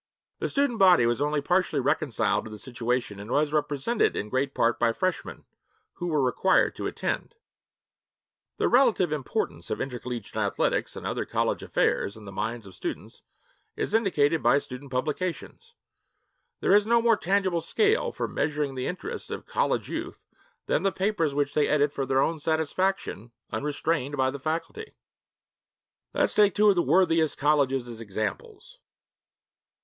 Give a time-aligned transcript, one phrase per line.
[0.39, 4.55] The student body was only partially reconciled to the situation and was represented in great
[4.55, 5.45] part by Freshmen
[5.97, 7.35] [who were required to attend].'
[8.57, 13.21] The relative importance of intercollegiate athletics and other college affairs, in the minds of students,
[13.75, 15.75] is indicated by student publications.
[16.61, 20.25] There is no more tangible scale for measuring the interests of college youth
[20.65, 24.93] than the papers which they edit for their own satisfaction, unrestrained by the faculty.
[26.15, 28.79] Let us take two of the worthiest colleges as examples.